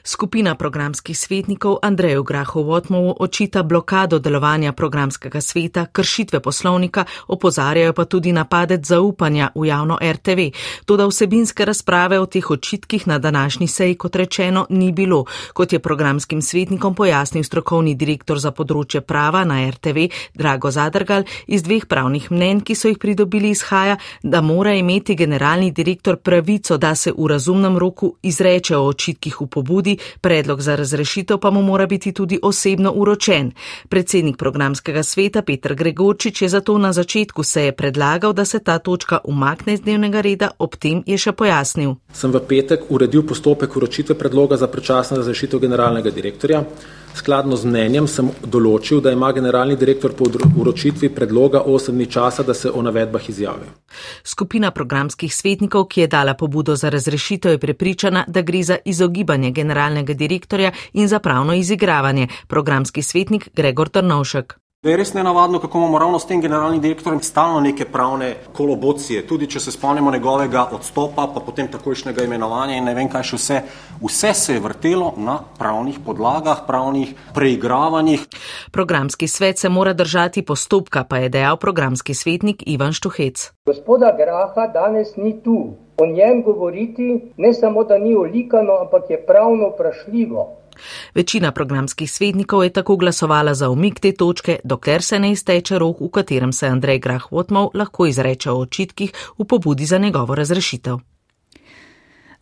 Skupina 0.06 0.54
programskih 0.54 1.18
svetnikov 1.18 1.78
Andreju 1.82 2.22
Grahovotmovu 2.22 3.16
očita 3.20 3.62
blokado 3.62 4.18
delovanja 4.18 4.72
programskega 4.72 5.40
sveta, 5.40 5.86
kršitve 5.86 6.40
poslovnika, 6.40 7.04
opozarjajo 7.28 7.92
pa 7.92 8.04
tudi 8.04 8.32
napadec 8.32 8.84
zaupanja 8.86 9.48
v 9.54 9.64
javno 9.66 9.98
RTV. 10.02 10.40
Toda 10.84 11.06
vsebinske 11.06 11.64
razprave 11.64 12.20
o 12.20 12.26
teh 12.26 12.50
očitkih 12.50 13.06
na 13.06 13.18
današnji 13.18 13.66
seji, 13.66 13.94
kot 13.94 14.16
rečeno, 14.16 14.66
ni 14.70 14.92
bilo. 14.92 15.24
Kot 15.52 15.72
je 15.72 15.78
programskim 15.78 16.42
svetnikom 16.42 16.94
pojasnil 16.94 17.44
strokovni 17.44 17.94
direktor 17.94 18.38
za 18.38 18.52
področje 18.52 19.00
prava 19.00 19.44
na 19.44 19.70
RTV 19.70 20.10
Drago 20.34 20.70
Zadrgal, 20.70 21.24
iz 21.46 21.62
dveh 21.62 21.86
pravnih 21.88 22.28
mnen, 22.30 22.60
ki 22.60 22.74
so 22.74 22.92
jih 22.92 23.00
pridobili, 23.00 23.54
izhaja, 23.56 23.96
da 24.22 24.44
mora 24.44 24.74
imeti 24.74 25.16
generalni 25.16 25.72
direktor 25.72 26.20
pravico, 26.20 26.76
da 26.76 26.94
se 26.94 27.12
v 27.16 27.32
razumnem 27.32 27.78
roku 27.78 28.14
izreče 28.22 28.76
o 28.76 28.84
očitkih 28.92 29.40
v 29.40 29.48
pobudi, 29.48 29.93
predlog 30.20 30.60
za 30.60 30.76
razrešitev 30.76 31.38
pa 31.38 31.50
mu 31.50 31.62
mora 31.62 31.86
biti 31.86 32.12
tudi 32.12 32.38
osebno 32.42 32.92
uročen. 32.92 33.52
Predsednik 33.88 34.36
programskega 34.36 35.02
sveta 35.02 35.42
Petr 35.42 35.74
Gregorčič 35.74 36.42
je 36.42 36.48
zato 36.48 36.78
na 36.78 36.92
začetku 36.92 37.42
seje 37.42 37.72
predlagal, 37.72 38.32
da 38.32 38.44
se 38.44 38.58
ta 38.58 38.78
točka 38.78 39.18
umakne 39.24 39.74
iz 39.74 39.80
dnevnega 39.80 40.20
reda, 40.20 40.50
ob 40.58 40.76
tem 40.76 41.02
je 41.06 41.18
še 41.18 41.32
pojasnil. 41.32 41.94
Sem 42.12 42.32
v 42.32 42.40
petek 42.48 42.90
uredil 42.90 43.22
postopek 43.22 43.76
uročitve 43.76 44.14
predloga 44.18 44.56
za 44.56 44.66
prečasno 44.66 45.16
razrešitev 45.16 45.60
generalnega 45.60 46.10
direktorja. 46.10 46.64
Skladno 47.14 47.56
z 47.56 47.70
mnenjem 47.70 48.08
sem 48.10 48.30
določil, 48.42 49.00
da 49.00 49.12
ima 49.14 49.30
generalni 49.32 49.76
direktor 49.78 50.16
po 50.18 50.26
uročitvi 50.58 51.12
predloga 51.14 51.62
8 51.62 51.94
dni 51.94 52.08
časa, 52.10 52.42
da 52.42 52.54
se 52.54 52.70
o 52.70 52.82
navedbah 52.82 53.28
izjavi. 53.30 53.70
Skupina 54.24 54.70
programskih 54.70 55.34
svetnikov, 55.34 55.86
ki 55.86 56.00
je 56.00 56.10
dala 56.10 56.34
pobudo 56.34 56.74
za 56.76 56.90
razrešitev, 56.90 57.54
je 57.54 57.62
prepričana, 57.62 58.24
da 58.26 58.42
gre 58.42 58.62
za 58.62 58.78
izogibanje 58.84 59.50
generalnega 59.50 60.14
direktorja 60.14 60.72
in 60.92 61.08
za 61.08 61.18
pravno 61.18 61.54
izigravanje. 61.54 62.28
Programski 62.48 63.02
svetnik 63.02 63.48
Gregor 63.54 63.88
Trnovšek. 63.88 64.58
Da 64.84 64.90
je 64.90 64.96
res 65.00 65.14
nenavadno, 65.14 65.58
kako 65.58 65.78
imamo 65.78 65.98
ravno 65.98 66.18
s 66.18 66.26
tem 66.26 66.40
generalnim 66.40 66.80
direktorjem 66.80 67.20
stalno 67.20 67.60
neke 67.60 67.84
pravne 67.84 68.34
kolobocije. 68.52 69.22
Tudi 69.26 69.46
če 69.46 69.60
se 69.60 69.72
spomnimo 69.72 70.10
njegovega 70.12 70.66
odstopa, 70.76 71.24
pa 71.34 71.40
potem 71.40 71.70
takojšnjega 71.72 72.24
imenovanja 72.24 72.76
in 72.76 72.84
ne 72.84 72.92
vem 72.94 73.08
kaj 73.08 73.22
še 73.30 73.38
vse. 73.38 73.60
Vse 74.02 74.32
se 74.36 74.58
je 74.58 74.60
vrtelo 74.60 75.14
na 75.16 75.38
pravnih 75.58 76.02
podlagah, 76.04 76.66
pravnih 76.66 77.14
preigravanjih. 77.32 78.26
Programski 78.76 79.28
svet 79.28 79.58
se 79.58 79.70
mora 79.72 79.94
držati 79.96 80.44
postopka, 80.44 81.06
pa 81.08 81.22
je 81.22 81.32
dejal 81.32 81.56
programski 81.56 82.12
svetnik 82.14 82.66
Ivan 82.66 82.92
Štuhec. 82.92 83.46
Gospoda 83.64 84.12
Graha 84.20 84.66
danes 84.68 85.16
ni 85.16 85.32
tu. 85.40 85.56
O 85.96 86.06
njem 86.06 86.42
govoriti 86.42 87.32
ne 87.36 87.54
samo, 87.54 87.84
da 87.84 87.98
ni 87.98 88.16
olikano, 88.16 88.76
ampak 88.84 89.10
je 89.10 89.26
pravno 89.26 89.72
vprašljivo. 89.72 90.63
Večina 91.14 91.52
programskih 91.52 92.10
svetnikov 92.10 92.64
je 92.64 92.70
tako 92.70 92.96
glasovala 92.96 93.54
za 93.54 93.70
umik 93.70 94.00
te 94.00 94.12
točke, 94.12 94.58
dokler 94.64 95.02
se 95.02 95.18
ne 95.18 95.32
izteče 95.32 95.78
rok, 95.78 96.00
v 96.00 96.10
katerem 96.10 96.52
se 96.52 96.66
Andrej 96.66 96.98
Grah 96.98 97.32
Votmov 97.32 97.70
lahko 97.74 98.06
izreče 98.06 98.50
o 98.50 98.60
očitkih 98.60 99.12
v 99.38 99.44
pobudi 99.44 99.86
za 99.86 99.98
njegovo 99.98 100.34
razrešitev. 100.34 100.98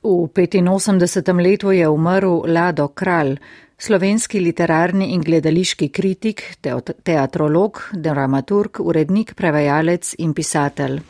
V 0.02 0.08
85. 0.08 1.42
letu 1.42 1.70
je 1.72 1.88
umrl 1.88 2.42
Lado 2.46 2.88
Kralj, 2.88 3.36
slovenski 3.78 4.40
literarni 4.40 5.12
in 5.14 5.22
gledališki 5.22 5.88
kritik, 5.88 6.42
teatrolog, 7.02 7.78
dramaturg, 7.92 8.80
urednik, 8.80 9.34
prevajalec 9.34 10.14
in 10.18 10.34
pisatelj. 10.34 11.00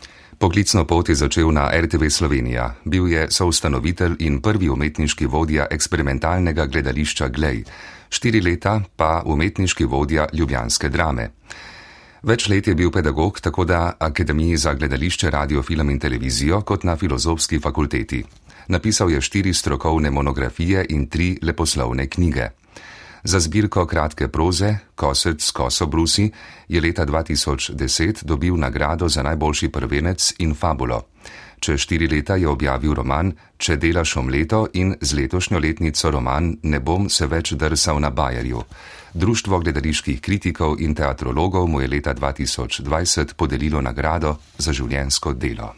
Poklicno 0.43 0.83
pot 0.91 1.07
je 1.07 1.15
začel 1.15 1.55
na 1.55 1.71
RTV 1.71 2.11
Slovenija. 2.11 2.75
Bil 2.85 3.07
je 3.07 3.29
soustanovitelj 3.31 4.17
in 4.27 4.41
prvi 4.43 4.67
umetniški 4.69 5.27
vodja 5.31 5.69
eksperimentalnega 5.71 6.67
gledališča 6.67 7.29
Glej, 7.29 7.61
štiri 8.11 8.41
leta 8.43 8.81
pa 8.97 9.23
umetniški 9.23 9.87
vodja 9.87 10.27
ljubljanske 10.33 10.89
drame. 10.91 11.29
Več 12.27 12.49
let 12.51 12.67
je 12.67 12.75
bil 12.75 12.91
pedagog 12.91 13.39
tako 13.41 13.65
na 13.65 13.93
Akademiji 13.99 14.57
za 14.57 14.75
gledališče, 14.75 15.31
radio, 15.31 15.63
film 15.63 15.91
in 15.91 16.01
televizijo 16.03 16.61
kot 16.67 16.83
na 16.85 16.97
filozofski 16.97 17.61
fakulteti. 17.63 18.25
Napisal 18.67 19.15
je 19.15 19.21
štiri 19.21 19.55
strokovne 19.55 20.11
monografije 20.11 20.87
in 20.89 21.07
tri 21.07 21.39
leposlovne 21.43 22.09
knjige. 22.11 22.49
Za 23.25 23.41
zbirko 23.41 23.87
kratke 23.87 24.29
proze 24.29 24.76
Kosec 24.95 25.50
Kosobrusi 25.50 26.31
je 26.69 26.81
leta 26.81 27.07
2010 27.07 28.25
dobil 28.25 28.57
nagrado 28.57 29.09
za 29.09 29.23
najboljši 29.23 29.69
prvenec 29.69 30.33
in 30.38 30.55
fabulo. 30.55 31.02
Čez 31.61 31.81
štiri 31.81 32.09
leta 32.09 32.37
je 32.37 32.49
objavil 32.49 32.95
roman 32.95 33.33
Če 33.59 33.76
delaš 33.76 34.17
omleto 34.17 34.67
in 34.73 34.97
z 35.00 35.14
letošnjo 35.14 35.59
letnico 35.59 36.11
roman 36.11 36.57
Ne 36.62 36.81
bom 36.81 37.07
se 37.11 37.26
več 37.26 37.52
drsal 37.52 38.00
na 38.00 38.11
Bajerju. 38.11 38.62
Društvo 39.14 39.59
gledaliških 39.59 40.21
kritikov 40.21 40.81
in 40.81 40.95
teatrologov 40.95 41.69
mu 41.69 41.81
je 41.81 41.88
leta 41.88 42.14
2020 42.14 43.35
podelilo 43.35 43.81
nagrado 43.81 44.37
za 44.59 44.73
življensko 44.73 45.33
delo. 45.33 45.75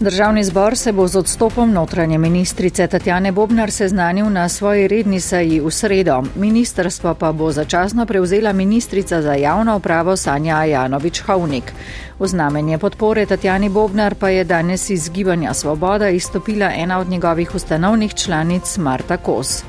Državni 0.00 0.44
zbor 0.44 0.76
se 0.76 0.92
bo 0.92 1.08
z 1.08 1.16
odstopom 1.16 1.72
notranje 1.72 2.18
ministrice 2.18 2.86
Tatjane 2.86 3.32
Bobnar 3.32 3.70
seznanil 3.70 4.30
na 4.30 4.48
svoji 4.48 4.88
redni 4.88 5.20
seji 5.20 5.60
v 5.60 5.70
sredo. 5.70 6.22
Ministrstvo 6.34 7.14
pa 7.14 7.32
bo 7.32 7.52
začasno 7.52 8.06
prevzela 8.06 8.52
ministrica 8.52 9.22
za 9.22 9.34
javno 9.34 9.76
upravo 9.76 10.16
Sanja 10.16 10.64
Janovič 10.64 11.22
Havnik. 11.22 11.72
V 12.18 12.26
znamenje 12.26 12.78
podpore 12.78 13.26
Tatjani 13.26 13.68
Bobnar 13.68 14.14
pa 14.14 14.28
je 14.28 14.44
danes 14.44 14.90
iz 14.90 15.10
Gibanja 15.10 15.54
Svoboda 15.54 16.08
izstopila 16.08 16.70
ena 16.74 16.98
od 16.98 17.08
njegovih 17.08 17.54
ustanovnih 17.54 18.14
članic 18.14 18.76
Marta 18.76 19.16
Kos. 19.16 19.64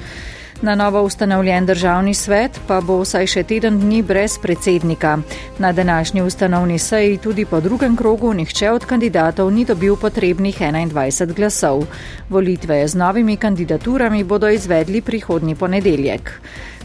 Na 0.61 0.75
novo 0.75 1.01
ustanovljen 1.01 1.65
državni 1.65 2.13
svet 2.13 2.59
pa 2.67 2.79
bo 2.81 2.95
vsaj 3.03 3.27
še 3.29 3.43
teden 3.45 3.75
dni 3.79 4.01
brez 4.01 4.39
predsednika. 4.41 5.19
Na 5.59 5.69
današnji 5.71 6.21
ustanovni 6.21 6.79
seji 6.79 7.17
tudi 7.17 7.45
po 7.45 7.59
drugem 7.61 7.97
krogu 7.97 8.33
nihče 8.33 8.71
od 8.71 8.85
kandidatov 8.85 9.51
ni 9.53 9.65
dobil 9.65 9.95
potrebnih 9.95 10.61
21 10.61 11.33
glasov. 11.33 11.85
Volitve 12.29 12.87
z 12.87 12.95
novimi 12.95 13.37
kandidaturami 13.37 14.23
bodo 14.23 14.49
izvedli 14.49 15.01
prihodnji 15.01 15.55
ponedeljek. 15.55 16.31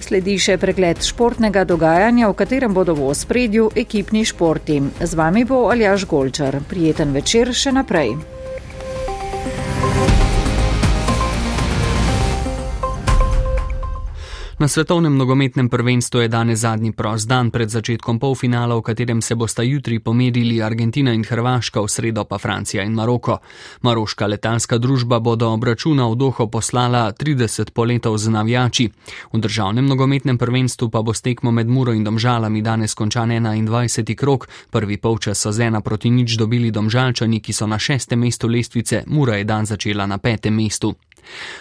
Sledi 0.00 0.36
še 0.38 0.58
pregled 0.58 1.00
športnega 1.00 1.64
dogajanja, 1.64 2.28
v 2.28 2.34
katerem 2.34 2.74
bodo 2.74 2.94
v 2.94 3.08
ospredju 3.08 3.70
ekipni 3.76 4.24
športi. 4.24 4.82
Z 5.00 5.14
vami 5.14 5.44
bo 5.44 5.64
Aljaš 5.70 6.04
Golčar. 6.04 6.60
Prijeten 6.68 7.16
večer 7.16 7.54
še 7.56 7.72
naprej. 7.72 8.41
Na 14.62 14.68
svetovnem 14.68 15.16
nogometnem 15.16 15.68
prvenstvu 15.68 16.20
je 16.20 16.28
danes 16.28 16.58
zadnji 16.58 16.92
prost 16.92 17.28
dan 17.28 17.50
pred 17.50 17.66
začetkom 17.66 18.18
polfinala, 18.18 18.78
v 18.78 18.82
katerem 18.82 19.22
se 19.22 19.34
bosta 19.34 19.62
jutri 19.62 19.98
pomerili 19.98 20.62
Argentina 20.62 21.10
in 21.12 21.24
Hrvaška, 21.26 21.82
v 21.82 21.88
sredo 21.90 22.22
pa 22.24 22.38
Francija 22.38 22.84
in 22.86 22.94
Maroko. 22.94 23.38
Maroška 23.82 24.26
letalska 24.26 24.78
družba 24.78 25.18
bo 25.18 25.34
do 25.34 25.50
obračuna 25.50 26.06
v 26.06 26.14
Doho 26.14 26.46
poslala 26.46 27.10
30 27.10 27.74
poletov 27.74 28.18
z 28.22 28.30
navijači. 28.30 28.90
V 29.32 29.40
državnem 29.42 29.86
nogometnem 29.86 30.38
prvenstvu 30.38 30.94
pa 30.94 31.02
bo 31.02 31.10
stekmo 31.10 31.50
med 31.50 31.66
Muro 31.66 31.92
in 31.92 32.04
Domžalami 32.04 32.62
danes 32.62 32.94
končan 32.94 33.34
21. 33.34 34.14
krok. 34.14 34.46
Prvi 34.70 34.96
polčas 34.96 35.42
so 35.42 35.50
z 35.50 35.60
ena 35.74 35.80
proti 35.80 36.10
nič 36.10 36.38
dobili 36.38 36.70
Domžalčani, 36.70 37.42
ki 37.42 37.52
so 37.52 37.66
na 37.66 37.82
šestem 37.82 38.20
mestu 38.20 38.46
lestvice, 38.46 39.02
Mura 39.06 39.42
je 39.42 39.44
dan 39.44 39.66
začela 39.66 40.06
na 40.06 40.18
petem 40.18 40.54
mestu. 40.54 40.94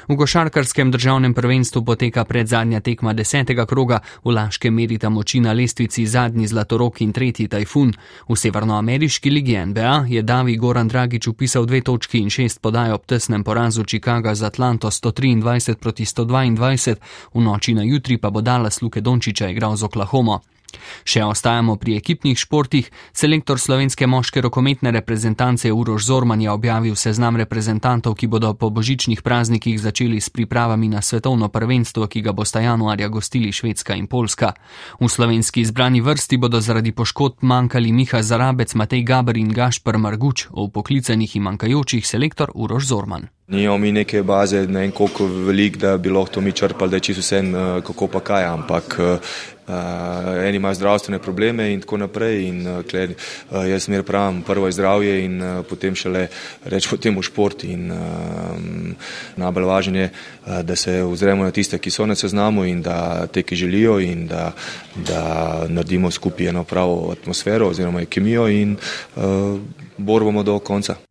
V 0.08 0.18
košarkarskem 0.18 0.92
državnem 0.92 1.34
prvenstvu 1.34 1.86
poteka 1.86 2.26
predzadnja 2.26 2.80
tekma 2.80 2.91
desetega 3.14 3.66
kroga, 3.66 4.00
v 4.24 4.32
Laškem 4.32 4.74
merita 4.74 5.10
moči 5.10 5.40
na 5.40 5.54
lestvici 5.54 6.06
zadnji 6.06 6.48
Zlatorok 6.48 7.02
in 7.02 7.14
tretji 7.14 7.48
Tajfun. 7.48 7.94
V 8.30 8.36
severnoameriški 8.36 9.30
ligi 9.30 9.58
NBA 9.66 10.06
je 10.10 10.22
Davi 10.22 10.58
Goran 10.58 10.88
Dragič 10.88 11.28
upisal 11.28 11.66
dve 11.66 11.82
točki 11.82 12.20
in 12.20 12.30
šest 12.30 12.62
podaj 12.62 12.92
ob 12.92 13.06
tesnem 13.06 13.44
porazu 13.44 13.84
Chicaga 13.84 14.36
z 14.36 14.44
Atlanto 14.44 14.88
123 14.92 15.76
proti 15.76 16.06
122, 16.06 16.96
v 17.34 17.42
noči 17.42 17.74
na 17.74 17.84
jutri 17.84 18.18
pa 18.18 18.30
bo 18.30 18.42
Dallas 18.42 18.82
Luke 18.82 19.02
Dončiča 19.02 19.50
igral 19.50 19.76
z 19.76 19.84
Oklahomo. 19.84 20.42
Še 21.04 21.24
ostajamo 21.24 21.76
pri 21.76 21.98
ekipnih 21.98 22.38
športih. 22.38 22.92
Selektor 23.14 23.60
slovenske 23.60 24.08
moške 24.08 24.42
rokometne 24.42 24.92
reprezentance 24.92 25.72
Uroš 25.72 26.06
Zorman 26.06 26.42
je 26.42 26.52
objavil 26.52 26.96
seznam 26.96 27.36
reprezentantov, 27.36 28.16
ki 28.16 28.28
bodo 28.28 28.54
po 28.54 28.70
božičnih 28.70 29.22
praznikih 29.22 29.80
začeli 29.82 30.22
s 30.22 30.30
pripravami 30.30 30.88
na 30.88 31.02
svetovno 31.02 31.50
prvenstvo, 31.50 32.08
ki 32.08 32.22
ga 32.22 32.32
bosta 32.32 32.62
januarja 32.62 33.08
gostili 33.08 33.52
Švedska 33.52 33.96
in 33.96 34.08
Poljska. 34.08 34.54
V 35.00 35.10
slovenski 35.10 35.62
izbrani 35.62 36.02
vrsti 36.02 36.38
bodo 36.38 36.62
zaradi 36.62 36.92
poškodb 36.92 37.42
manjkali 37.42 37.92
Miha 37.92 38.22
Zarabec, 38.22 38.74
Matej 38.74 39.04
Gaber 39.04 39.38
in 39.38 39.54
Gašpr 39.54 39.98
Marguč, 39.98 40.48
o 40.52 40.68
poklicanih 40.68 41.36
in 41.36 41.44
manjkajočih 41.44 42.08
selektor 42.08 42.52
Uroš 42.56 42.88
Zorman. 42.88 43.30
Nijo 43.52 43.78
mi 43.78 43.92
neke 43.92 44.24
baze, 44.24 44.68
ne 44.68 44.80
vem 44.80 44.92
koliko 44.92 45.26
velik, 45.26 45.78
da 45.78 45.98
bi 45.98 46.10
lahko 46.10 46.34
to 46.34 46.42
mi 46.42 46.52
črpali, 46.52 46.90
da 46.90 46.96
je 46.96 47.00
čisto 47.00 47.22
vse, 47.22 47.38
eh, 47.38 47.82
kako 47.84 48.08
pa 48.08 48.20
kaj, 48.20 48.46
ampak 48.46 48.96
uh, 49.00 50.46
eni 50.48 50.58
imajo 50.58 50.74
zdravstvene 50.74 51.20
probleme 51.20 51.74
in 51.74 51.82
tako 51.82 51.98
naprej. 51.98 52.48
In, 52.48 52.62
uh, 52.68 52.80
kle, 52.86 53.10
uh, 53.52 53.68
jaz 53.68 53.84
smer 53.84 54.04
pravim, 54.04 54.42
prvo 54.42 54.66
je 54.66 54.72
zdravje 54.72 55.26
in 55.26 55.42
uh, 55.42 55.66
potem 55.70 55.96
šele 55.96 56.28
rečemo 56.64 56.98
temu 56.98 57.22
šport. 57.22 57.64
In 57.64 57.92
uh, 57.92 58.00
najbolj 59.36 59.68
važno 59.68 60.00
je, 60.00 60.10
uh, 60.10 60.62
da 60.64 60.76
se 60.76 61.04
ozremo 61.04 61.44
na 61.44 61.52
tiste, 61.52 61.78
ki 61.78 61.92
so 61.92 62.06
na 62.06 62.16
seznamu 62.16 62.66
in 62.66 62.82
da 62.82 63.28
te, 63.28 63.44
ki 63.44 63.56
želijo 63.56 64.00
in 64.00 64.28
da, 64.28 64.52
da 64.96 65.22
naredimo 65.68 66.12
skupaj 66.12 66.48
eno 66.48 66.64
pravo 66.64 67.12
atmosfero 67.12 67.68
oziroma 67.68 68.06
kemijo 68.06 68.48
in 68.48 68.78
uh, 69.16 69.60
borbamo 69.98 70.44
do 70.44 70.60
konca. 70.60 71.11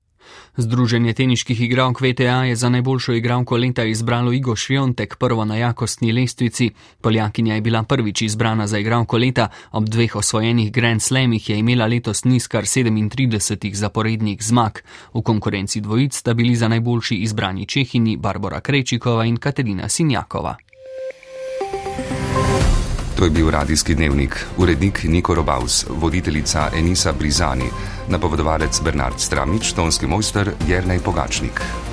Združenje 0.61 1.13
teniških 1.13 1.61
igralk 1.61 2.01
VTA 2.01 2.45
je 2.45 2.57
za 2.57 2.69
najboljšo 2.69 3.13
igralko 3.13 3.57
leta 3.57 3.85
izbralo 3.85 4.33
Igo 4.33 4.57
Šviontek 4.57 5.17
prvo 5.17 5.45
na 5.45 5.57
jakostni 5.57 6.13
lestvici. 6.13 6.71
Poljakinja 7.01 7.55
je 7.55 7.61
bila 7.61 7.83
prvič 7.83 8.23
izbrana 8.23 8.67
za 8.67 8.79
igralko 8.79 9.19
leta, 9.19 9.49
ob 9.73 9.89
dveh 9.89 10.17
osvojenih 10.17 10.73
Grand 10.73 11.03
Slamih 11.03 11.51
je 11.51 11.59
imela 11.59 11.87
letos 11.87 12.25
niz 12.25 12.49
kar 12.49 12.65
37 12.65 13.75
zaporednih 13.75 14.43
zmag. 14.43 14.73
V 15.15 15.23
konkurenci 15.23 15.81
dvojic 15.81 16.17
sta 16.17 16.35
bili 16.35 16.57
za 16.57 16.69
najboljši 16.69 17.17
izbrani 17.17 17.67
Čehini 17.67 18.17
Barbara 18.17 18.61
Krečikova 18.61 19.25
in 19.25 19.37
Katerina 19.37 19.89
Sinjakova. 19.89 20.57
To 23.17 23.25
je 23.25 23.31
bil 23.31 23.51
radijski 23.51 23.95
dnevnik, 23.95 24.47
urednik 24.57 25.05
Niko 25.05 25.35
Robaus, 25.35 25.87
voditeljica 25.89 26.71
Enisa 26.77 27.13
Brizani, 27.13 27.65
napovedovalec 28.11 28.81
Bernard 28.83 29.21
Stramič, 29.21 29.73
tonski 29.73 30.07
mojster 30.07 30.53
Jernej 30.67 31.01
Pogačnik. 31.01 31.90